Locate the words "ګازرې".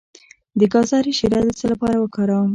0.73-1.13